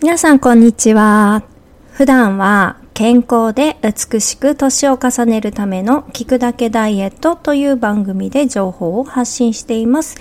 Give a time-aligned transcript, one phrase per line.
[0.00, 1.42] 皆さんこんにちは。
[1.90, 10.16] 普段は健康で美しく年を重ねるための聞くだけダイエットという番組で情報を発信しています。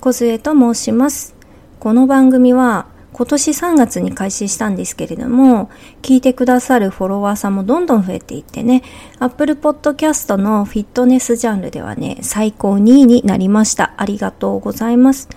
[0.00, 1.36] 小杖と申します。
[1.78, 5.70] この番組は今年3月に開始したんですけれども、
[6.02, 8.82] 聞いてくださるフォロワーさんもどんどん増えていってね、
[9.20, 13.94] Apple Podcast のフィットネスジャンルではね、最高2位になりました。
[13.96, 15.28] ありがとうございます。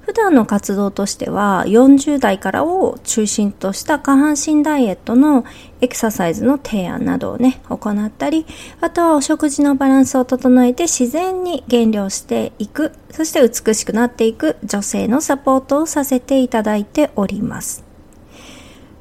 [0.00, 5.44] 普段の活動としては40代からを中心とした下半身ダイエットの
[5.80, 8.46] エクササイズの提案などをね、行ったり、
[8.80, 17.84] あとはお食事のバランスを整えて自然に減量していく、そして美しくなっていく女性のサポートをさせていただいております。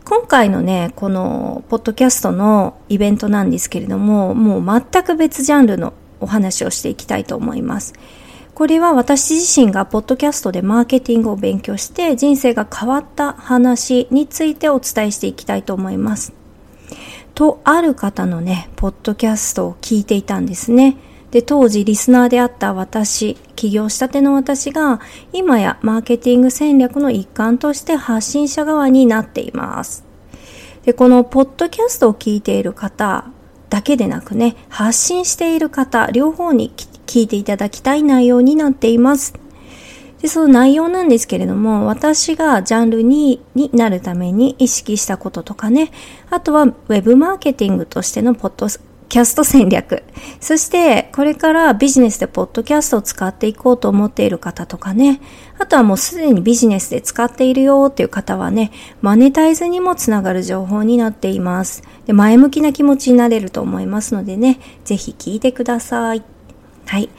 [0.05, 7.93] 今回のね、このポッドキャストのイベントなんですけれども、もう全く別ジャンルのお話をしていきたいと思います。
[8.59, 16.33] これは私自身がポッドキャストでマーケティングを勉強して人生が変わった話についてお伝えしていきたいと思います。
[17.35, 20.97] とある方のね、ポッドキャストを聞いていたんですね。
[21.31, 24.99] で、当時リスナーであった私、起業したての私が、
[25.31, 30.03] 今やマーケティング戦略の一環として発信者側になっています。
[30.83, 33.23] で、このポッドキャストを聞いている方
[33.69, 36.73] だけでなくね、発信している方、両方に
[37.09, 39.33] 聞いていただきたい内容になっています。
[40.21, 45.91] で、その内容なんですけれども、私がジャンルにになるために意識したこととかね、
[46.29, 48.67] あとは web マーケティングとしてのポッド
[49.07, 50.03] キャスト戦略、
[50.39, 55.19] そしてこれからビジネスでポッドキャストを使っていこうと思っている方とかね、
[55.57, 58.71] あとはもうすでにビジネスで使っているよっていう方はね、
[59.01, 61.81] マネタイズにもつながる情報になっています。
[62.05, 66.38] で前向きな気持ちになれると思いますのでね、ぜひ聞いてください。
[66.89, 67.09] はい。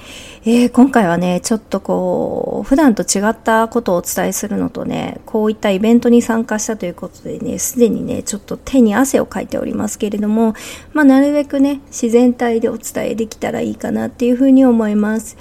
[0.44, 10.54] えー、今回はね、ちょっとこう、普段と違ったことをお伝えするのとね、こういったイベントに参加したということでね、すでにね、ちょっと手に汗をかいておりますけれども、
[10.92, 15.36] まあ、なるべくね、自然体でお伝えできたらいいかなっていうふうに思います。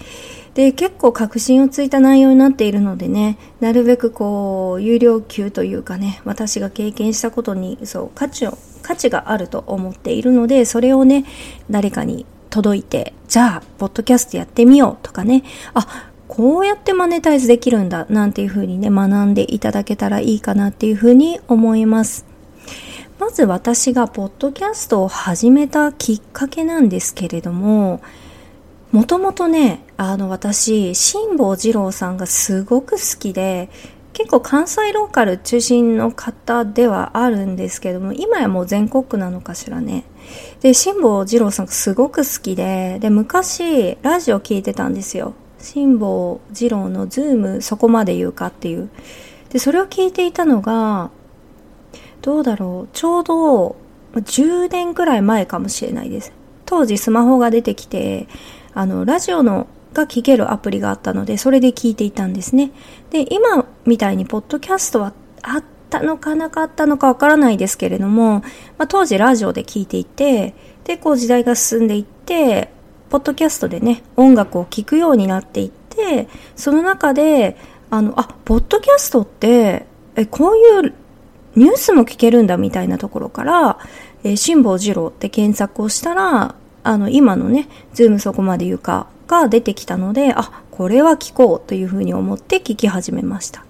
[0.53, 11.25] で、結構確信をついた内容になっているのでね、なるべくこう、有料級というかね、私が経験したことに、そう、価値を、価値があると思っているので、それをね、
[11.71, 15.43] 誰かに届いて、じゃあ、ポッドキャストやってみようとかね、
[15.73, 22.25] あ、こうやってマネタイズできるんだ、なんていう風にね、学んでいただけたらいいかなっていう風に思います。
[23.19, 28.01] まず私がポッドキャストを始めたきっかけなんですけれども、
[28.91, 33.69] もともとね、あの私、辛坊二郎さんがすごく好きで、
[34.19, 40.03] 結構関西ローカル中心の方ではあるんですけども、今やもう全国区なのかしらね。
[40.59, 45.35] で、辛坊二郎さんがすごく好きで、で、昔、ラジオ聞いてたんですよ。
[45.59, 48.89] 辛坊二郎のズームそこまで言うかっていう。
[49.51, 51.11] で、それを聞いていたのが、
[52.21, 53.77] どうだろう、ちょうど
[54.15, 56.33] 10年くらい前かもしれないです。
[56.65, 58.27] 当時スマホが出てきて、
[58.73, 62.71] あの、ラジオのが聞けるアプリがあったので、それで聞いていたんですね。
[63.11, 68.41] で、今みたいにポッドキャストはあったのかなかったのかわからないですけれども、
[68.77, 72.71] まあ、当時ラジオで聞いていて、で、こう時代が進んでいって、
[73.09, 77.57] ポッドキャストでね、音楽を聴くようになっていって、その中で、
[77.89, 80.93] あの、あ、ポッドキャストって、え、こういう
[81.55, 83.79] ニュースも聞けるんだみたいなところから、
[84.23, 93.65] えー、辛坊二郎って検索をしたら、あの、今のね、ズームそこまで言うかが出てきたので、あ、これは聞こうというふうに思って聞き始めました。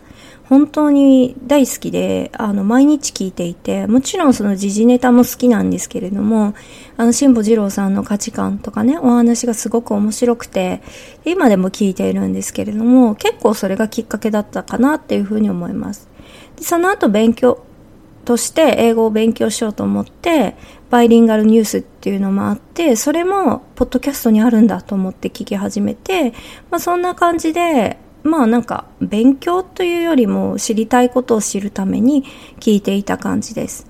[0.49, 6.55] 本当に大好きで、あの、毎日聞いていて、もちろんその時事ネタも好きなんですけれども、
[6.97, 10.81] あの、辛坊二郎さんの価値観とかね、お話がすごく面白くて、
[11.23, 16.09] 今でも聞いているんですけれども、結構それがきっかけだったかなっていうふうに思います。
[16.55, 17.63] でその後勉強
[18.25, 20.55] として英語を勉強しようと思って、
[20.89, 26.31] バイリンガルニュースっていうのもあって、それもポッドキャストにあるんだと思って聞き始めて、
[26.71, 32.24] まあそんな感じで、まあなんか勉強というよりも知りたいことを知るために
[32.59, 33.88] 聞いていた感じです。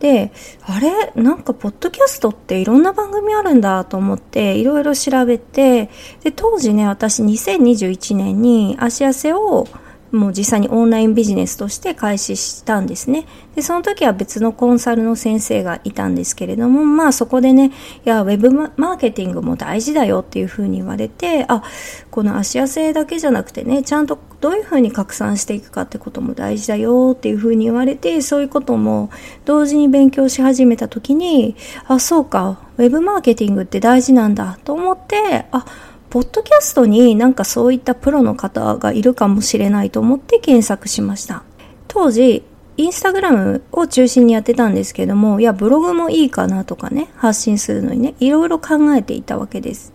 [0.00, 0.32] で、
[0.62, 1.12] あれ？
[1.14, 5.90] なんかポッドキャストっていろんな番組あるんだと思っていろいろ調べて、
[6.24, 9.66] で、当時ね、私2021年に足痩せを
[10.12, 13.26] もう実際にオンラインビジネスとして開始したんですね。
[13.54, 17.72] で、その時は別のコンサルの先生がいたんですけれども、まあそこでね、
[18.04, 21.62] いや、ウェブマーケティングも大事だよっていうふうに言われて、あ、
[22.10, 29.10] この足痩せだけじゃなくてね、ちゃんとどういうふうに拡散していくかってことも大事だよっていうふうに言われて、そういうことも
[29.44, 31.56] 同時に勉強し始めた時に、
[31.86, 35.66] あ、そうか、ウェブマーケティングって大事なんだと思って、あ、
[36.10, 41.44] ポッドキャストになんかそういったプロの方がいるかもしれないと思って検索しました。
[41.86, 42.42] 当時、
[42.76, 49.92] インスタグラムを中心にやってたんですけども、いや、ブログもいいかなとかね、発信するのにね、いろいろ考えていたわけです。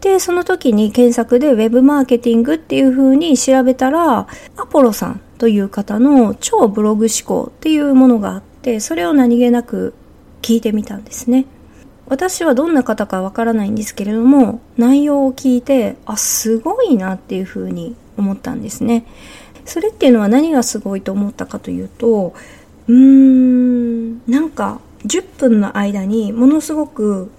[0.00, 9.92] で、その時に検索で Web マーケティングっていう風に調べたら、アポロさんという方の超ブログ思考っていうものがあって、それを何気なく
[10.40, 11.44] 聞いてみたんですね。
[12.08, 19.06] 私はどんな方かわからないんですけれども、内容を聞いて、あ、すごいなっていう風に思ったんですね。
[19.64, 22.34] それっていうのは何がすごいと思ったかというと、
[22.86, 27.30] うーん、なんか10分の間にものすごく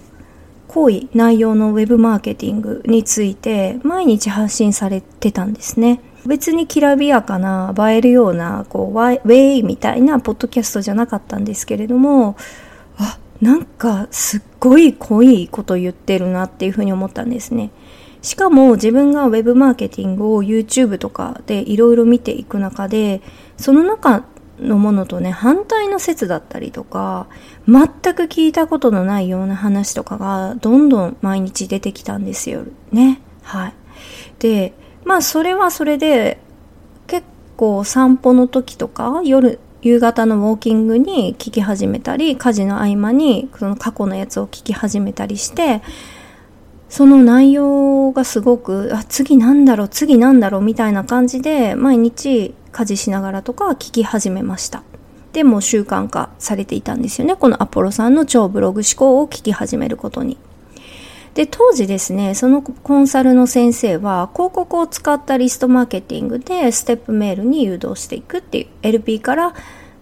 [0.68, 6.00] 濃い内容のウェブマーケティングについて毎日発信されてたんですね。
[6.26, 12.36] 別にきらびやかな映えるようなこうウェイみたいなポッドキャストじゃなかったんですけれども
[13.40, 17.70] なんかすっごい濃いこと言ってるなっていうふうに思ったんですね。
[18.22, 23.22] しかも自分がウェブマーケティングを YouTube とかでいろいろ見ていく中で
[23.56, 24.24] その中
[24.60, 27.28] のものとね反対の説だったりとか
[27.66, 33.74] 全く聞いたことのないような話とかがどんどん毎日出てきたんですよねはい
[34.40, 34.74] で
[35.04, 36.40] まあそれはそれで
[37.06, 37.24] 結
[37.56, 45.82] 構散歩の時とか夜夕方のウォーキングに聞き始めたり家事の合間にその過去のやつを聞き始めたりして
[46.88, 54.82] その内容がすごく、あ、次なんだろう、次なんだろうみたいな感じで、毎日家事しながらとか聞き始めました。
[55.32, 57.36] でも習慣化されていたんですよね。
[57.36, 60.38] このアポロさんの超ブログ思考を聞き始めることに。
[61.38, 69.54] で、当時ですね、そのコンサルの先生は広告を使ったリストマーケティングでステップメールに誘導していくっていう LP から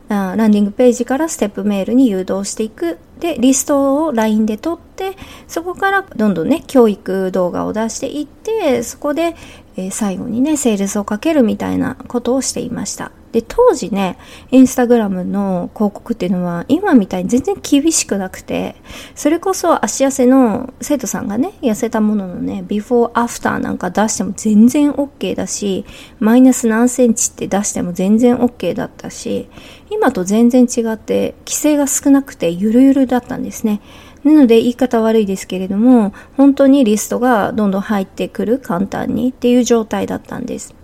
[0.09, 2.97] ランディングページからステップメールに誘導していく。
[3.21, 5.13] で、リストを LINE で取って、
[5.47, 9.37] そこからどんどんね、教育動画を出していって、そこで、
[9.77, 13.13] え、最後にね、セールスをかけるみたいなことをしていました。
[13.37, 14.17] で、当時ね、
[14.51, 18.77] インスタグラムの広告っていうのは今みたいに全然厳しくなくて、
[19.15, 25.85] それこそ足痩せの生徒さんがね、痩せたもののね、ビフォーアフターなんか出しても全然 OK だし、
[26.19, 29.51] マイナス何センチって出しても全然 OK だったし、
[29.91, 33.83] 今と全然違って規制が少なくてゆるゆるだったんですね。
[34.25, 40.75] なので言い方悪いですけれども、本当にリストがどんどん入ってくる簡単にっていう状態だったんです。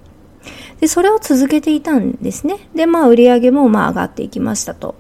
[0.83, 2.69] で、それを続けていたんですね。
[2.75, 4.97] で、まあ売り上げもまあ上がっていきましたと。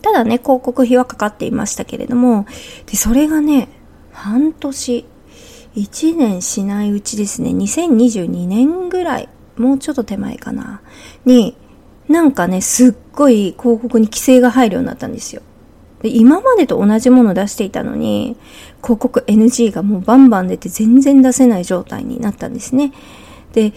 [0.00, 2.46] ただね、広告費はかかっていましたけれども、
[2.86, 3.68] で、それがね、
[4.12, 5.04] 半年、
[5.74, 10.82] 1年しないうちですね、2022年ぐらい、もうちょっと手前かな、
[11.24, 11.56] に、
[12.06, 15.42] なんかね、すっごい広告に規制が入るようになったんですよ。
[16.02, 18.36] で今までと同じものを出していたのに、
[18.84, 22.92] 広告 NG がもうバンバン出て全然出せない状態になったんですね。
[23.52, 23.72] で、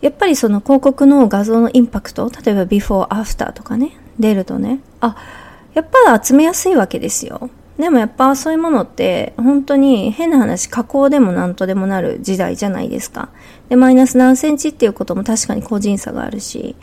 [0.00, 5.16] やっぱりその広告の画像のインパクト、例えばビフォーアフターとかね、出るとね、あ、
[5.74, 7.50] やっぱ集めやすいわけですよ。
[7.78, 13.28] でもやっぱそういうものって本当に変な話加工でも何とでもなる時代じゃないですか。
[13.68, 16.74] で、マイナス何センチっていうことも確かに個人差があるし、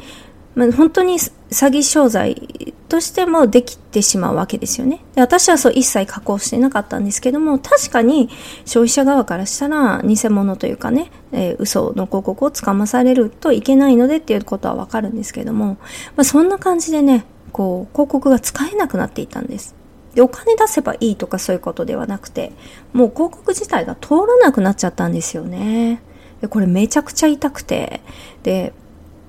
[0.56, 5.00] まあ、本当に詐欺商材としてもできてしまうわけですよね。
[5.16, 8.30] で私はそう一切加工してなかったんですけども、確かに
[8.66, 15.78] 消費者側からしたら偽物というかね、えー、嘘の広告をつかまされるといけないのでっていうことはわかるんですけども、
[16.16, 19.76] まあ、そんな感じでね、こう、広告が使えなくなっていたんです。
[20.16, 22.52] で、お金出せばいいとかそういうことではなくて、
[22.94, 26.02] もう広告自体が通らなくなっちゃったんですよね。
[26.42, 28.02] で、これめちゃくちゃ痛くて、
[28.44, 28.74] で、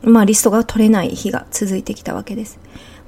[0.02, 2.58] まあリストが取れない日が続いてきたわけです。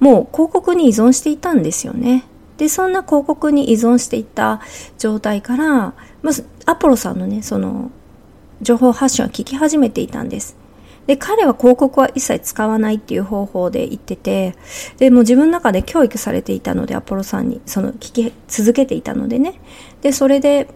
[0.00, 2.24] もう広告に依存していたんですよね。
[2.58, 4.60] で、そんな広告に依存していた
[4.98, 7.90] 状態から、まず、アポロさんのね、その、
[8.62, 10.56] 情報発信は聞き始めていたんです。
[11.06, 14.56] で、彼は広告は一切使わないっていう方法で言ってて、
[14.98, 19.60] で、もう自分の中で教育されていたので、アポロさんに、その、聞き続けていたのでね。
[20.00, 20.68] で、それで、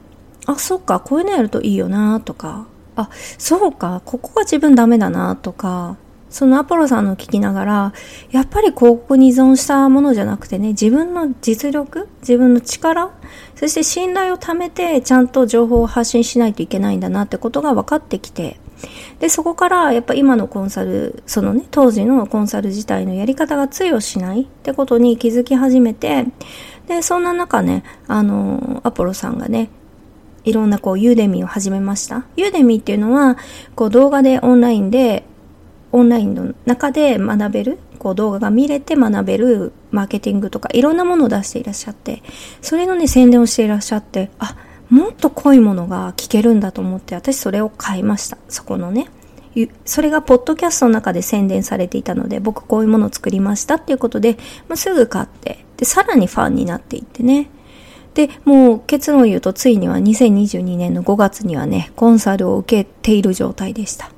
[0.46, 3.08] あ、そっか、こういうのやるといいよなとか、あ、
[3.38, 5.96] そうか、ここが自分ダメだなとか、
[6.30, 7.92] そのアポロさんの聞きながら、
[8.30, 13.10] やっぱり広告に依存したものじゃなくてね、自分の実力、自分の力、
[13.56, 18.58] そして信頼を貯めて、ちゃんと情報を発信しないといけないんだなってことが分かってきて、
[19.18, 26.26] で、そこから、やっぱ今のコンサル、そのね、当時のコンサル自体のやり方が通用しないってことに気づき始めて、
[26.86, 29.68] で、そんな中ね、あの、アポロさんがね、
[30.44, 32.24] いろんなこう、ユーデミーを始めました。
[32.36, 33.36] ユーデミーっていうのは、
[33.74, 35.24] こう、動画でオンラインで
[35.92, 42.22] オンラインの中で学べる、こう動画が見れて学べるマーケティングとかいろんなものを出していらっしゃって、
[42.62, 44.56] それのね、宣伝をしていらっしゃって、あ、
[44.88, 48.38] もっと濃いものが聞けるんだと思って、私それを買いました。
[48.48, 49.08] そこのね、
[49.84, 54.36] それがポッドキャストの中で宣伝されていたので、僕こういうものを作りましたっていうことで、
[54.68, 57.50] まあ、すぐ買って、で、さらにファンになっていってね。
[58.14, 64.10] で、もう結論を言うと、ついには2022年の5月にはね、コンサルを受けている状態でした。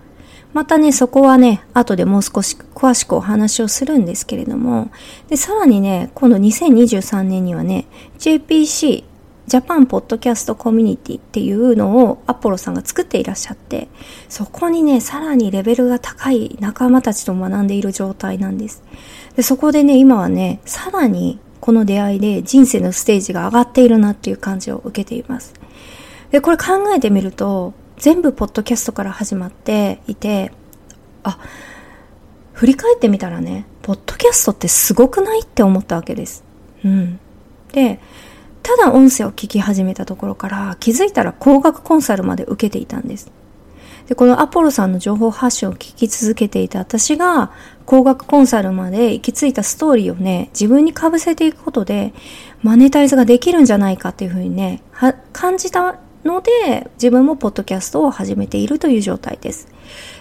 [0.53, 4.91] またね、そこはね、後でもう少し詳しくお話をするんですけれども、
[5.29, 7.87] で、さらにね、今度2023年にはね、
[8.19, 9.05] JPC、
[9.47, 13.89] ジャパンポッドキャストコミュニティっていうのをアポロさんが作っていらっしゃって、
[14.29, 18.83] そこにね、さらにレベルが高い仲間たちと学んでいる状態なんです。
[19.37, 25.55] で、そこでね、今はね、さらにこの出会いで人生のステージが上がっているなっていう感じを受けています。
[26.31, 30.51] で、これ考えてみると、全部ポッドキャストから始まっていて、
[31.23, 31.39] あ、
[32.53, 36.43] 振り返ってみたらね、ポッドキャストってすごくないって思ったわけです。
[36.85, 37.21] うん。
[37.73, 38.01] で、
[38.65, 43.31] ただ音声を聞き始めたところから気づいたら高額コンサルまで受けていたんです。
[44.09, 47.53] で、このアポロさんの情報発信を聞き続けていた私が
[47.87, 52.15] 高額コンサルまで行き着いたストーリーをね、自分に被せていくことで
[52.65, 54.83] マネタイズができるんじゃないかっていうふうにね、
[55.33, 59.69] 感じたので、自分もポッドキャストを始めているという状態です。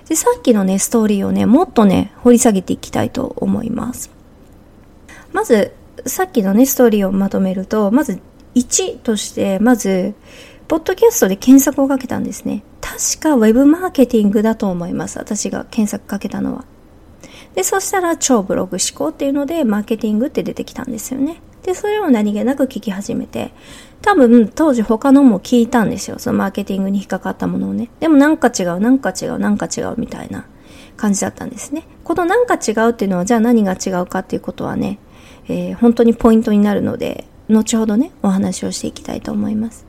[0.07, 4.11] で、さっきのね、ストーリーをね、もっとね、掘り下げていきたいと思います。
[5.31, 5.73] まず、
[6.05, 8.19] さっきのね、ストーリーをまとめると、まず
[8.55, 10.13] 1として、まず、
[10.67, 12.63] ポッドキャストで検索をかけたんですね。
[12.81, 15.19] 確か Web マーケティングだと思います。
[15.19, 16.65] 私が検索かけたのは。
[17.55, 21.41] で、そしたら超ブログ思考っていうので、マーケティングって出てきたんですよね。
[21.63, 23.51] で、それを何気なく聞き始めて、
[24.01, 26.17] 多分当時他のも聞いたんですよ。
[26.19, 27.89] そのマーケティングに引っかかったものをね。
[27.99, 30.45] でもなんか違う、なんか違う、なんか違うみたいな
[30.97, 31.83] 感じだったんですね。
[32.03, 34.99] このなんか違うっていうのはじゃあ何が違うかっていうことはね、
[35.47, 39.85] えー、本当にポイントになるので、後ほどね、お話をしていきたいと思います。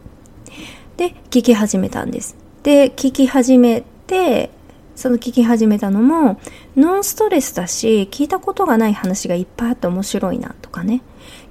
[0.96, 2.36] で、聞き始めたんです。
[2.62, 4.50] で、聞き始めて、
[4.94, 6.38] その聞き始めたのも、
[6.76, 11.02] ノンストレスだし、聞いたことがない話がいっぱいあって面白いなとかね、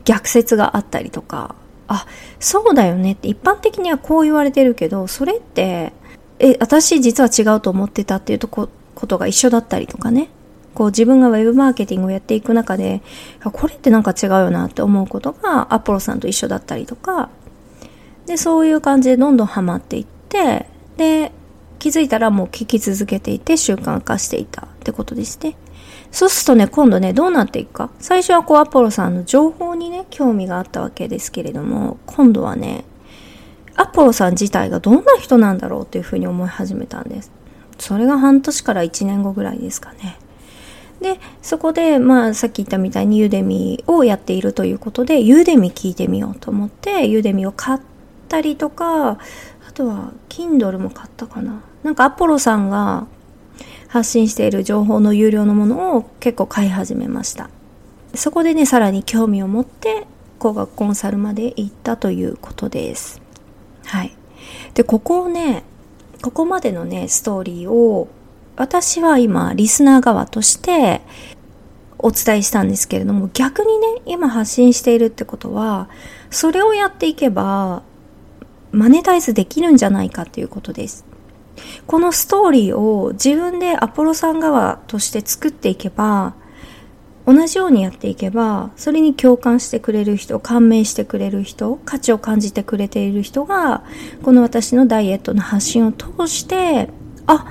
[0.05, 1.55] 逆説があったりとか、
[1.91, 2.07] あ、
[2.39, 5.93] そうだよねって一般的にはこう言われてるけど、それって、
[6.39, 10.29] え、私実は違うと思ってたっていうとこことが一緒だったりとかね。
[10.74, 13.01] こう自分がウェブマーケティングをやっていく中で、
[13.43, 17.29] これってなんか違うよなって思うことがアポロさんと一緒だったりとか、
[18.25, 21.33] で、そういう感じでどんどんハマっていって、で、
[21.79, 25.57] 気づいたらもう聞き続けていて習慣化していたってことですね。
[26.11, 27.89] そうするとね、今度ね、どうなっていくか。
[27.99, 32.83] 最初はこう、アポロさんの情報にね、興味があったわけですけれども、今度はね、
[33.75, 37.31] アポロさん自体がどんな人なんだろうっていうふうに思い始めたんです。
[37.79, 40.17] それが半年から1年後ぐらいですかね。
[41.01, 47.79] で、そこで、まあ、さっき言ったみたいにユーデミをやっているということで、ユーデミ聞いてみようと思って、ユーデミを買っ
[48.27, 49.17] たりとか、あ
[49.73, 51.61] とは、Kindle も買ったかな。
[51.83, 53.07] なんかアポロさんが
[53.91, 57.50] 発信している情報の有料のものを結構買い始めました。
[58.15, 60.07] そこでね、さらに興味を持って
[60.39, 63.21] 工学コンサルまで行ったということです。
[63.83, 64.15] はい。
[64.75, 65.63] で、ここをね、
[66.21, 68.07] ここまでのね、ストーリーを
[68.55, 71.01] 私は今、リスナー側として
[71.98, 75.89] お伝えしたんですけれども、逆にね、今発信しているってことは、
[76.29, 77.83] それをやっていけば、
[78.71, 81.10] マネタイズできるんじゃないかっていうことです。
[81.88, 86.34] このストーリーを自分でアポロさん側として作っていけば、
[87.25, 93.84] 同じようにやっていけば、それに共感してくれる人、感銘してくれる人、価値を感じてくれている人が、
[94.24, 96.89] この私のダイエットの発信を通して、
[97.27, 97.46] あ、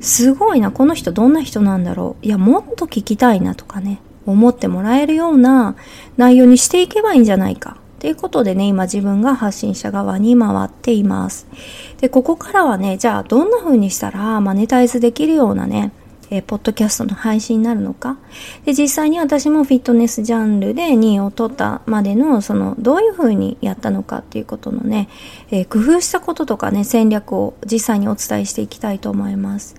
[0.00, 2.26] すごいな、この人どんな人なんだろう。
[2.26, 5.76] いや、もっと聞きたいなとかね、思ってもらえるような
[6.16, 7.76] 内容にしていけばいいんじゃないか。
[8.00, 11.46] ということでね、今自分が発信者側に回っています。
[12.00, 15.92] で、ここからはね、じゃあどんな風にしたらマネタイズできるようなね、
[16.30, 18.16] えー、ポッドキャストの配信になるのか。
[18.64, 25.08] で、実際に私もフィットネスジャンルで2位を取ったまでの、その、どういう風にやったのかっていうことのね、
[25.50, 29.74] えー、工夫したこととかね、戦略を実際にお伝えしていきたいと思います。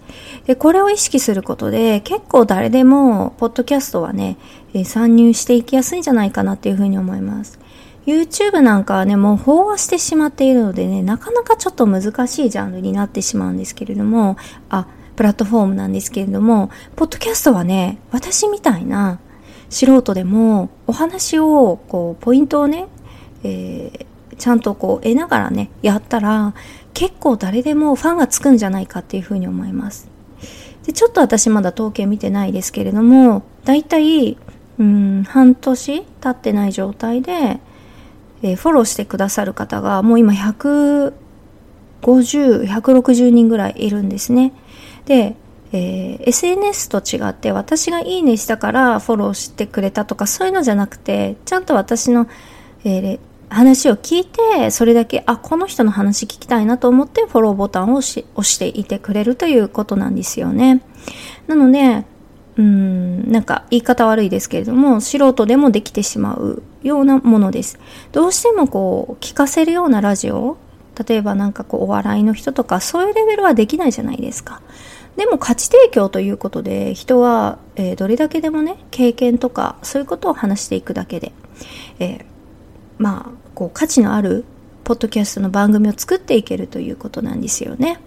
[0.45, 4.37] で、これを意識することで、結構誰でも、ポッドキャストはね、
[4.75, 7.60] えー、参入していきやすいんじゃないかなっていう風に思います。
[8.05, 14.37] YouTube なんかはね、もう飽和してしまっているのでね、なかなかちょっと難しいジャンルになってしまうんですけれども、
[14.69, 19.19] あ、プラットフォームなんですけれども、ポッドキャストはね、私みたいな
[19.69, 22.87] 素人でもお話を、こう、ポイントをね、
[23.43, 26.53] えー、ちゃんとこう得ながらね、やったら、
[26.93, 30.09] 結構誰でもファンがつくんじゃないかっていうふうに思います。
[30.85, 34.37] で、ちょっと私まだ統計見てないですけれども、だいたい、
[34.79, 37.59] うん、半年経ってない状態で、
[38.43, 41.13] えー、フォローしてくださる方がもう今150、
[42.01, 44.53] 160人ぐらいいるんですね。
[45.05, 45.35] で、
[45.73, 52.27] えー、SNS と違って私がいいねしたからフォローしてくれたとかそういうのじゃなくてちゃんと私の、
[52.83, 53.19] えー、
[53.49, 60.81] 話を聞いてそれだけあこの人の話聞きたいなと思ってフォローボタンを押していてくれるということなんですよね
[61.47, 62.05] なので
[62.57, 67.79] うんなんか言い方悪いですけれども素人でもできてしまうようなものです。
[68.11, 70.57] どうしてもこう聞かせるようなラジオ
[71.07, 74.61] 例えばなんかこうお笑いの人とかそういうレベルはできないじゃないですか。
[75.17, 81.33] でも価値提供ということで人は、えー、どれだけでもね経験とかそういうことを話していくだけで、
[81.99, 82.25] えー、
[82.97, 84.45] まあこう価値のある
[84.83, 87.99] ポッドキャストの番組を作っていけるということなんですよね。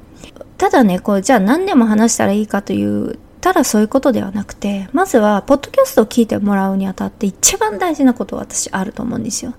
[0.56, 9.52] ただねこうじゃあ何でも話したらいいかというただそういうことではなくてまずはポッドキャストを聞いてもらうにあたって一番大事なことは私あると思うんですよ。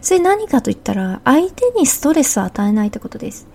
[0.00, 3.46] それ何かと言ったら相手にストレスを与えないってことです。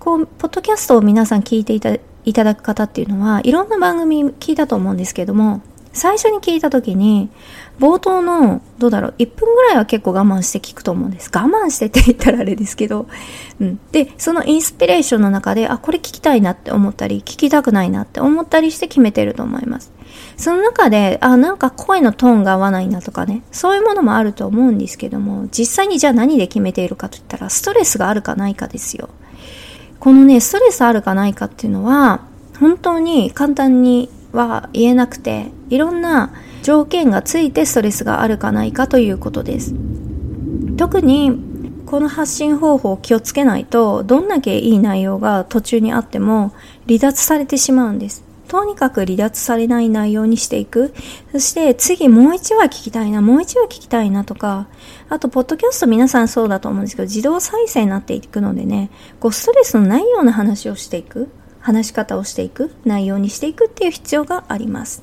[0.00, 5.60] こうポッドキャストを皆さん聞いていたいただく方っていうのはいろんな番組聞いたと思うんですけども
[5.92, 7.28] 最初に聞いた時に
[7.78, 11.30] 冒頭のどうだろう1分ぐらいは結構我慢して聞くと思うんです。
[11.34, 13.08] 我慢してって言ったらあれですけど、
[13.60, 19.92] うん、でそのインスピレーションの中であこれ聞きたいなって思ったり聞きたくないなって思ったりして決めてると思います。
[20.36, 23.42] その中であなんか声のトーンが合わないなとかね。
[23.52, 29.08] そういうものもあると思うんですけども実際にじゃあ何で決めているかといったらストレスがあるかないかですよ。
[30.02, 32.22] このね、ストレスあるかないかっていうのは、
[32.58, 39.74] 本当に簡単には言えなくて、いろんな条件がついてストレスがあるかないかということです。
[40.76, 41.32] 特に、
[41.86, 46.52] この発信方法を気をつけないと、どんだけいい内容が途中にあっても
[46.86, 48.24] 離脱されてしまうんです。
[48.48, 50.92] とにかく離脱されない内容にしていく。
[51.32, 54.66] そして次もう一話聞きたいな、もう一話聞きたいなとか、
[55.08, 58.90] あと、ポッドキャスト皆さんそうだと思うんですけど、自動再生になっていくのでね、
[59.20, 61.28] こうストレスのないような話をしていく。
[61.62, 65.02] 話し方をしていく、内容にしていくっていう必要があります。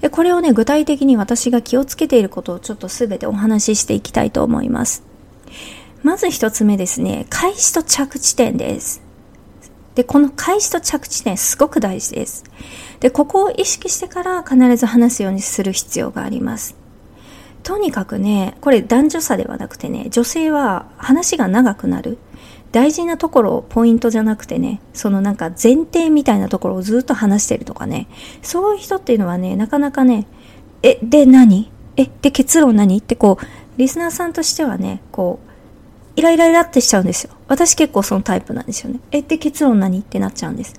[0.00, 5.04] で、これをね、具体的に私が気をつけていることをちょっとすべてお話ししていきたいと思います。
[6.02, 9.02] まず一つ目ですね、開始と着地点です。
[9.94, 12.44] で、この開始と着地点すごく大事です。
[13.00, 16.76] で、ここを意識してから必ず話すようにする必要があります。
[17.62, 22.18] とにかくね、これ男女差ではなくてね、女性は話が長くなる。
[22.72, 28.06] 大事なところを、ポイントじゃなくてね、そのなんか前提みたいなところをずっと話してるとかね、
[28.42, 30.26] そういう人っていうのはね、なかなかね、
[30.82, 31.70] え、で何？
[31.96, 32.98] え、で結論何？
[32.98, 33.44] ってこう、
[33.76, 35.50] リスナーさんとしてはね、こう、
[36.16, 37.32] イライライラってしちゃうんですよ。
[37.48, 39.00] 私結構そのタイプなんですよね。
[39.10, 39.98] え、で結論何？
[39.98, 40.74] ってなっちゃうんです。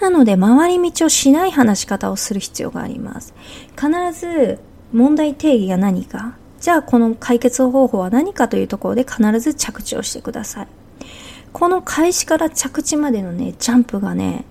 [0.00, 3.34] なので、回り道をしない話し方をする必要があります。
[3.78, 3.88] 必
[4.18, 4.58] ず、
[4.92, 6.36] 問題定義が何か。
[6.58, 10.68] じゃあ、この解決方法は何かというところで必ず着地をしてください。
[11.52, 14.44] この開始から着地までのね、ジャンプがね、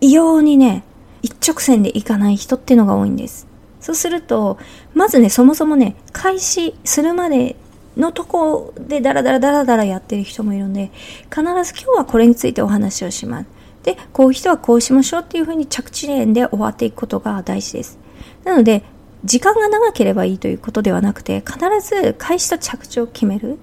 [0.00, 0.84] 異様にね、
[1.22, 3.46] 一直線でいかない人っていうのが多いんです。
[3.80, 4.58] そうすると、
[4.94, 7.56] まずね、そもそもね、開始するまで
[7.96, 10.90] のとこでダラダラダラダラやってる人もいるんで、
[11.24, 13.46] 必ず今日はこれについてお話をします。
[13.82, 17.98] で、こういう人はこうしましょうっていうふうに着地点で終わっていくことが大事です。
[18.44, 18.82] なので、
[19.24, 23.58] 時間が長ければいいということではなくて、必ず開始と着地を決める。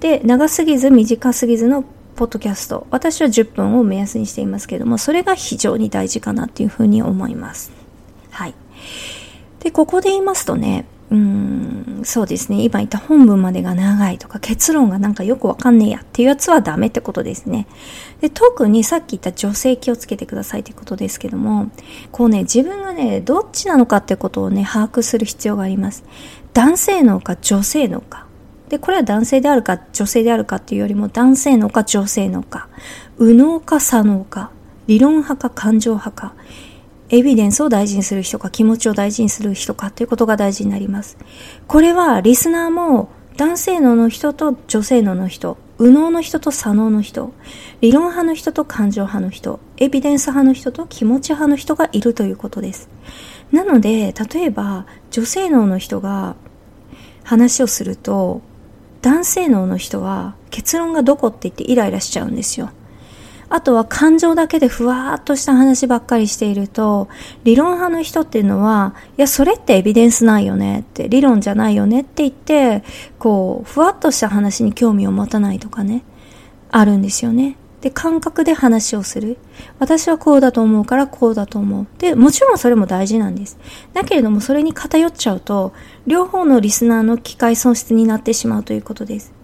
[0.00, 1.84] で、長すぎず短すぎずの
[2.18, 2.84] ポッドキャスト。
[2.90, 7.70] 私は10分を目安にしていますけれども、それが非常に大事かなっていうふうに思います。
[8.32, 8.54] はい。
[9.60, 12.64] で、ここで言いますとね、うん、そうですね。
[12.64, 17.68] 今言った本文までが長いとか、結論がなんかよくわかんねえやっていうやつはダメってことですね。
[18.20, 21.70] で、特にさっき言った女性気をつけてくださいってことですけども、
[22.10, 26.02] こうね、自分がね、どっちなのかってことをね、把握する必要があります。
[26.52, 28.27] 男性脳か女性脳か。
[28.68, 32.68] で、これは男性であるか女性であるかっていうよりも男性脳か女性脳か、
[33.18, 34.50] 右脳か左脳か、
[34.86, 36.34] 理論派か感情派か、
[37.10, 41.16] エビデンスを大事にする人か気持ちを大事にする人かということが大事になります。
[41.66, 47.32] これはリスナーも男性脳の人と女性脳の人、右脳の人と左脳の人、
[47.80, 52.88] 理論派の人と感情派の人、エビデンス派の人と気持ち派の人がいるということです。
[53.52, 56.34] なので、例えば女性脳の人が
[57.22, 58.42] 話をすると、
[59.02, 62.70] 男性脳の人は結論がどこって言ってイライラしちゃうんですよ。
[63.50, 67.08] あとは感情だけでふわーっとした話ばっかりしていると、
[67.44, 72.84] 理論派の人っていうのは、いや、それってエビデンスないよねって、理論じゃないよねって言って、
[73.18, 76.02] こう、ふわっとした話に興味を持たないとかね、
[76.70, 77.56] あるんですよね。
[77.80, 79.36] で、感覚で話をする。
[79.78, 81.86] 私はこうだと思うからこうだと思う。
[81.98, 83.58] で、もちろんそれも大事なんです。
[83.92, 85.72] だけれども、それに偏っちゃうと、
[86.06, 89.38] 両方のリスナーの機会損失になってしまうということです。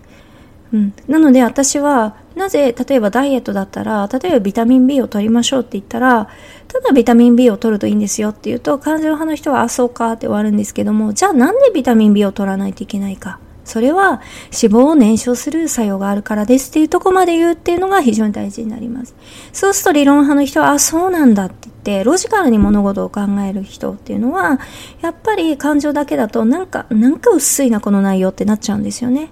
[0.75, 6.29] うん、なので私はなぜ例えばダイエットだったら例えばビタミン B を取りましょうって言ったら
[6.66, 14.20] ただビタミン B を取るといいんですよって言うと感情派の人はあそうかって終わるんですけどもじゃあなんでビタミン B を取らないといけないかそれは
[14.53, 19.14] 脂肪を燃焼する作用があるからですっていうとこまで言うっていうのが非常に大事になります。
[19.53, 24.61] そうすると理論派の人は、あ、そうなんだって言って、ロジカルに物事を考える人っていうのは、
[25.00, 29.31] やっぱり感情だけだとなんか、なんか薄いなこの内容ってなっちゃうんですよね。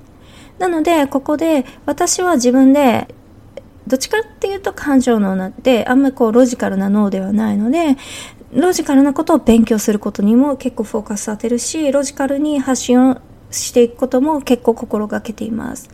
[0.58, 3.14] なので、ここで私は自分で
[3.86, 7.96] どっちかっていうと感情脳なんで、あんまりこうロジカルな脳ではないので、
[8.52, 13.18] ロジカルなことを勉強することにも結構フォーカス当てるし、ロジカルに発信を
[13.52, 15.90] していくことも結構心がけています。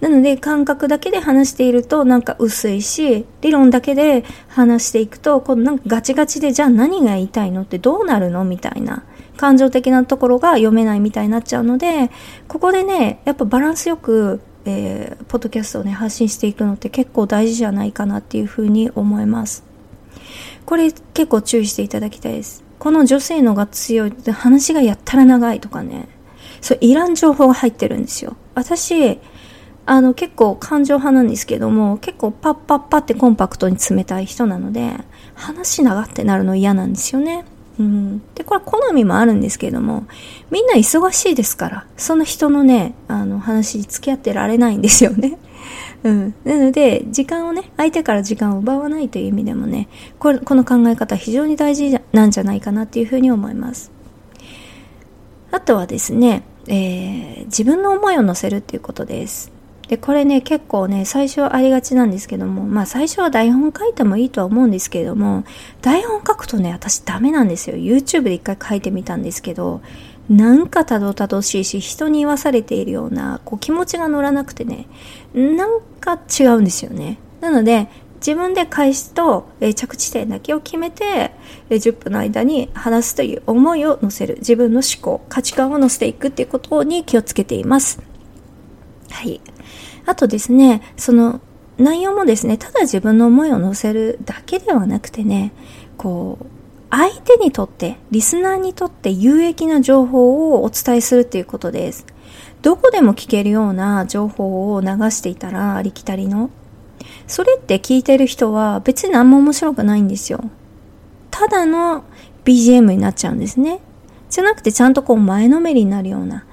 [0.00, 7.62] なので感覚だけで話しているとなんか薄いし、理論だけで話していくと、このなんかガチガチでじゃあ何が言いたいの？
[7.62, 8.44] ってどうなるの？
[8.44, 9.04] みたいな。
[9.36, 12.10] 感情的なところが読めないみたいになっちゃうので、
[12.46, 19.64] ここでね、やっぱバランスよく、えー、ポッドキャストをね、発信していくのって結構大事じゃないかなっていうふうに思います。
[20.66, 22.62] これ結構注意していただきたいです。
[22.78, 26.06] この女性のが強い、話がやったら長いとかね、
[26.60, 28.36] そう、いらん情報が入ってるんですよ。
[28.54, 29.18] 私、
[29.86, 34.92] あの、結構感情派なんですけども、結構パッパッパってコンパクトに冷たい人なので、
[35.34, 37.44] 話長ってなるの嫌なんですよね。
[37.80, 38.22] うん。
[38.34, 40.06] で、これ好みもあるんですけども、
[40.50, 45.38] みんな忙しいですから、その人のね、あの、話に付き合ってられないんですよね。
[46.04, 46.34] うん。
[46.44, 53.90] なので、時間をね、相手から時間を奪わないという意味でもね、これ、この考え方非常に大事なんじゃないかなっていうふうに思います。
[55.50, 59.52] あとはですね、えー、自分の思いを乗せるっていうことです。
[59.88, 65.42] で、これね、結構ね、最初はありがちなんですけども、まあ最初は台本書いてもいいとは思うんですけれども、
[65.82, 67.76] 台本書くとね、私ダメなんですよ。
[67.76, 69.80] YouTube で一回書いてみたんですけど、
[70.28, 74.86] なんかたどたどしいし、人に言わされているような、こう気持ちが乗らなくてね、
[75.34, 77.18] なんか違うんですよね。
[77.40, 77.88] なので、
[78.20, 81.32] 自分で開始と、え着地点だけを決めて、
[81.70, 84.36] え10分の間に話すという思いを乗せる。
[84.38, 88.00] 自分の思考、価値観を乗せていくっていうことに気をつけています。
[89.10, 89.40] はい。
[90.06, 91.40] あとですね、その
[91.78, 95.52] 内容もですね、ただ自分の思いを乗せるだけではなくてね、
[95.96, 96.46] こう、
[96.90, 102.04] 相手にとって、リスナーにとって有益な情報をお伝えするっていうことです。
[102.62, 106.50] どこでも聞けるような情報を流していたら、ありきたりの、
[107.30, 110.50] それって聞いてる人は別に何も面白くないんですよ。
[111.30, 112.02] ただの
[112.44, 113.80] BGM になっちゃうんですね。
[114.28, 116.44] じゃなくてちゃんとこう前のめりになるような、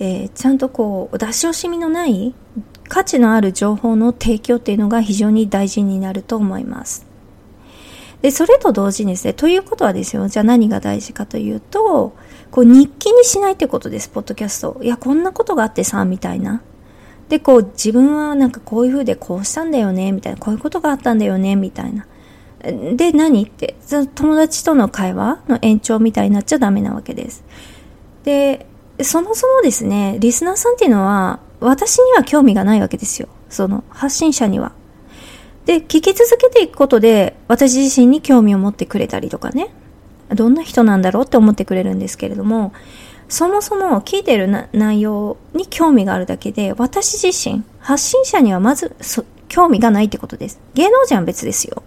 [0.00, 2.34] えー、ちゃんとこう出し惜しみのない
[2.88, 7.06] 価値のある情報の提供っていうのが非常に大事になると思います。
[8.22, 12.14] で、それと同時にですね、ということはですよ、じゃあ何が大事かというと、
[12.50, 14.80] こう日記にしないってことです、ポッドキャスト。
[14.82, 16.62] いや、こんなことがあってさ、みたいな。
[17.32, 22.06] で、こう、自分はなんかこういう風でこうしたんだよね、みたいな、こういうことがあったんだよね、みたいな。
[22.94, 23.44] で、何？
[23.44, 23.74] って、
[24.14, 27.42] 友達との会話の延長みたいになっちゃダメなわけです。
[28.24, 28.66] で、
[29.00, 33.28] そもそもですね、リスナーさんっていうのは、私には興味がないわけですよ。
[33.48, 34.72] その、発信者には。
[35.64, 39.70] で、聞き続けていくことで、私自身に興味を持ってくれたりとかね、
[40.28, 42.74] どんな人なんだろうって思ってくれるんですけれども、
[43.32, 48.94] そもそも聞いてる内容に興味があるだけで、私自身、発信者にはまず
[49.48, 50.60] 興味がないってことです。
[50.74, 51.82] 芸能人は別ですよ。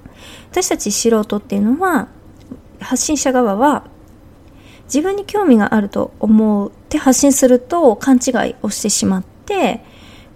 [0.49, 2.07] 私たち素人っていうのは、
[2.79, 3.83] 発信者側は、
[4.85, 9.81] 自分に興味があると思って発信すると勘違いをしてしまって、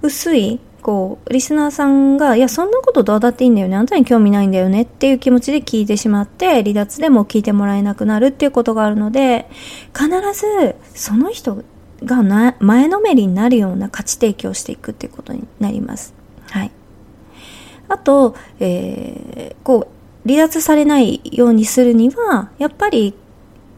[0.04, 3.76] 薄いこう、リスナーさんが、いや、そんなことどうだっていいんだよね。
[3.76, 9.50] あんたに興味ないんだよねっていう気持ちで聞いてしまって、離脱でも聞いてもらえなくなるっていうことがあるので、
[9.94, 11.64] 必ず、その人
[12.04, 16.14] がな前のめりになるような価値提供していくっていうことになります。
[16.50, 16.72] はい。
[17.88, 19.90] あと、えー、こ
[20.26, 23.14] う、離脱されないようにするには、やっぱり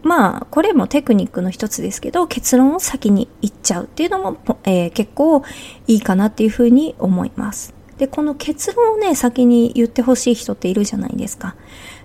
[0.03, 5.43] まあ、これもテクニックの一つですけど、結論を先に言っちゃうっていうのも、えー、結構
[5.87, 7.73] いいかなっていうふうに思います。
[7.97, 11.55] で、この結論をね、先に言ってほしい人っているじゃないですか。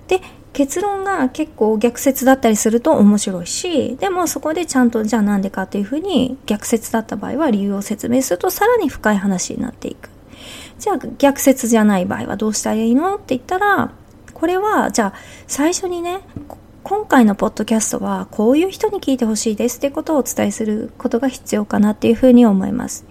[0.09, 0.21] で、
[0.53, 10.09] 結論が結構逆説だったりすると面白いし、でもそこでちゃんとじゃあなんでかっていうふうに逆説だった場合は理由を説明するとさらに深い話になっていく。
[10.79, 13.17] じゃあ逆説じゃない場合はどうしたらいいの？
[13.17, 13.93] って言ったら、
[14.33, 15.13] これはじゃあ
[15.47, 16.21] 最初にね、
[16.89, 23.05] 今回のポッドキャストはこういう人に聞いてほしいですってことをお伝えすることが必要かなっていうふうに思います。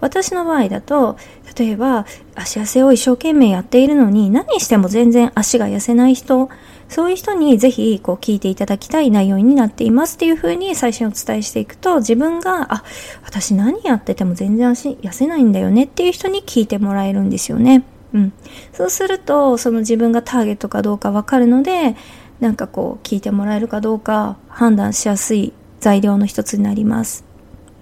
[0.00, 1.18] 私の場合だと、
[1.58, 6.48] 例えば足痩せを一生懸命やっているのに何しても全然足が痩せない人、
[6.88, 12.84] そういう人にぜひこう聞いていただきたい内容になっていますっていうふうに最初にお伝えしていくと自分が、あ、
[13.26, 17.84] 私何やってても全然足痩せないんだよねっていう人に聞いてもらえるんですよね。
[18.14, 18.32] うん。
[18.72, 21.94] そうすると、その自分がターゲットかどうかわかるので、
[22.40, 27.24] なんかこう聞いてもらえるかどうか判断しやすい材料の一つになります。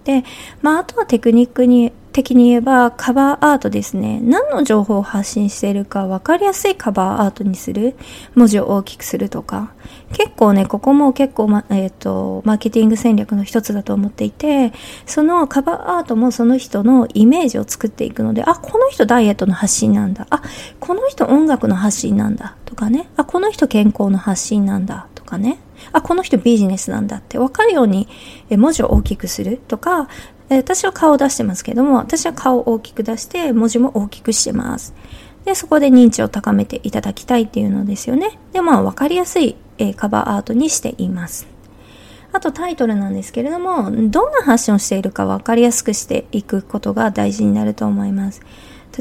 [0.05, 0.25] で、
[0.63, 4.21] まあ、あとはテクニックに的に言えばカバーアートですね。
[4.23, 7.97] 何の情報を発信しているか分かりやすいカバーアートにする。
[8.35, 9.73] 文字を大きくするとか。
[10.13, 14.73] 結構ね、ここも結構、ま、えっ、ー、と、マーケティング戦略の一つだと思っていて、
[15.05, 20.27] そのカバーアートもその人のイメージを作っていくので、あ、この人ダイエットの発信なんだ。
[20.31, 20.43] あ、
[20.81, 22.57] この人音楽の発信なんだ。
[22.65, 23.09] とかね。
[23.17, 25.09] あ、この人健康の発信なんだ。
[25.15, 25.59] とかね。
[25.93, 28.09] あ、この人ビジネスなんだって分かるように
[28.51, 30.09] 文字を大きくするとか、
[30.49, 34.95] 私は顔を出してますけども、私は顔を大きく出して文字も大きくしてます。
[35.47, 38.39] で、そこで認知を高めていただきたいっていうのですよね。
[38.53, 41.47] で、まあ分かりやすい、えカバーアートにしています。
[42.33, 48.43] あとタイトルなんですけれども、どんな発信をしているか分かりやすくしていくことが大事になると思います。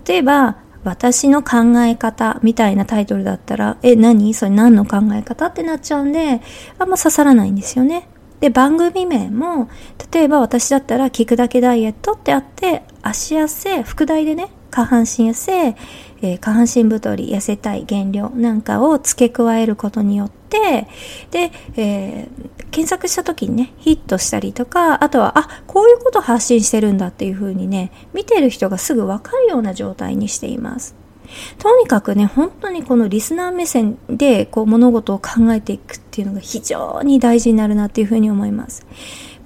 [0.08, 4.36] 例えば、私の考え方みたいなタイトルだったら、え、何？
[4.36, 5.48] それ何の考え方？
[5.48, 6.42] ってなっちゃうんで、
[6.78, 8.08] あんま刺さらないんですよね。
[8.40, 9.68] で、番組名も、
[10.14, 20.88] 例えば私だったら、聞くだけダイエットってあって、足痩せ、副題でね、下半身痩せ、えー、下半身太り、痩せたい減量なんかを付け加えることによって、
[21.32, 30.94] で、えー、検索した時にね、ヒットしたりとか、あとは、あ、こういうこと発信してるんだっていう風にね、見てる人がすぐわかるような状態にしています。
[31.58, 38.86] とにかくね、本当にこのリスナー目線でこう物事を考えていくっていうのが非常に大事になるなっていうふうに思います。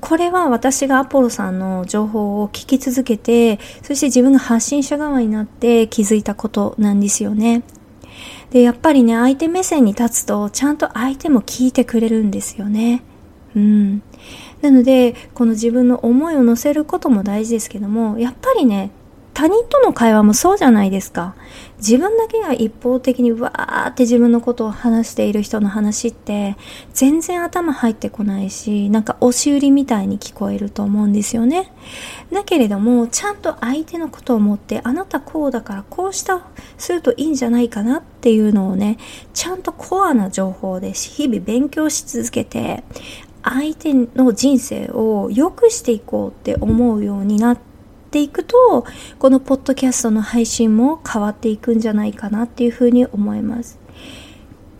[0.01, 7.63] これは私がアポロさんの情報を聞き続けて、そして自分が発信者側になって気づいたことなんですよね。
[8.51, 13.03] で、やっぱりね、相手目線に立つと、ちゃんと相手も聞いてくれるんですよね。
[13.55, 14.01] うん。
[14.62, 18.91] なので、この自分の思いを乗せることも大事ですけども、やっぱりね、
[19.39, 21.34] 他人との会話もそうじゃないですか。
[21.78, 26.58] 自分だけが一方的にわーって自分のことを話している人の話って
[26.91, 31.71] 全然頭入ってこないし、なんか押し売りみたいに聞こえると思うんですよね。
[32.34, 36.41] だけれども、ちゃんと相手のことを思って、あなたこうだからこうした
[36.78, 38.97] するといいんじゃないかなっていうのをね、
[39.34, 42.84] ちゃんとコアな情報で日々勉強し続けて、
[43.41, 47.68] 相手の人生を良くしていこうって思うようになって
[48.10, 48.88] っていくと
[49.19, 53.78] このポッドキャストの配信も変わっていくんじゃないかなっていうふうに思います。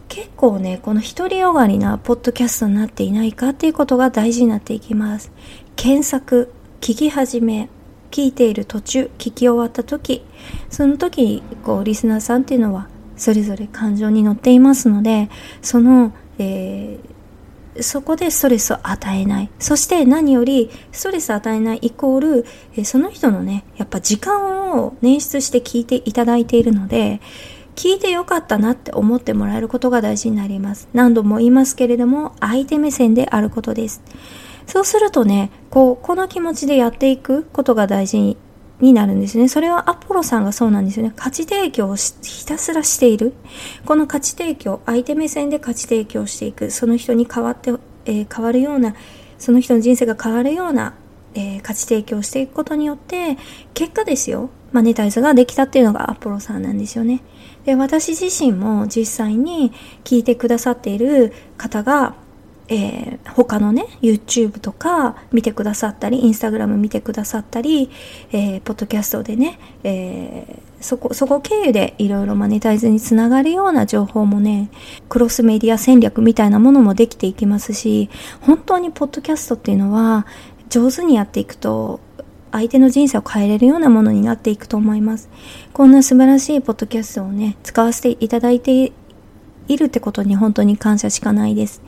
[0.08, 5.32] 結構ねこの独りよがりなポッドキャストになっていないかっていうことが大事になっていきます。
[5.76, 7.70] 検索聞き始め
[8.10, 10.26] 聞いている途中聞き終わった時
[10.72, 15.30] その時こうリスナーさんっていうのはそれぞれ感情に乗っていますので
[15.62, 17.18] その、えー
[17.84, 19.50] そこでストレスを与えない。
[19.60, 27.22] そして何よりストレスを与えないイコール、えその人のね、やっぱ時間を捻出して聞いていただいているので、
[27.76, 30.89] 聞いてよかったなって思ってもらえることが大事になります。
[30.94, 34.02] 何度も言いますけれども、相手目線であることです。
[34.68, 38.38] そうするとね、こう、この気持ちでやっていくことが大事
[38.82, 39.48] になるんですね。
[39.48, 41.13] それはアポロさんがそうなんですよね。
[41.15, 43.34] 価値提供をひたすらしている。
[43.86, 46.72] この価値提供、相手目線で価値提供していく。
[46.72, 47.72] その人に変わって、
[48.06, 48.96] えー、変わるような、
[49.38, 50.94] その人の人生が変わるような、
[51.34, 53.38] えー、価値提供していくことによって、
[53.74, 54.50] 結果ですよ。
[54.72, 57.22] マネタイズができたっていうのがアポロさんなんですよね。
[57.65, 62.15] で、私自身も実際に聞いてくださっている方が、
[62.69, 67.89] えー、他のね、YouTube とか見てくださったり、Instagram 見てくださったり、
[68.32, 74.69] えー、ポッドキャストでね、えー、そこ、そこ経由でいろいろマネタイズにつながるような情報もね、
[75.10, 78.10] クロスメディア戦略みたいなものもできていきますし、
[78.41, 80.27] 本当にポッドキャストっていうのは
[80.69, 81.99] 上手にやっていくと、
[82.51, 85.29] 相手の人生を変えれるようなものになっていくと思います。
[85.73, 88.91] こんな素晴らしいポッドキャストをね、使わせていただいて
[89.69, 91.82] いるってことに本当に感謝しかないです。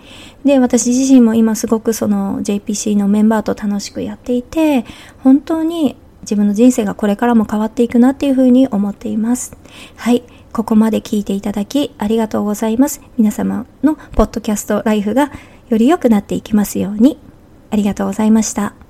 [0.46, 4.86] で、私自身も今すごくその JPC のメンバーと楽しくやっていて、
[5.20, 9.58] 本当に自分の人生がこれからも変わっていくなっていうふうに思っています。
[9.96, 10.24] はい。
[10.54, 13.02] ここまで聞いていただきありがとうございます。
[13.18, 15.32] 皆様のポッドキャストライフが
[15.70, 17.18] より良くなっていきますように。
[17.70, 18.81] ありがとうございました。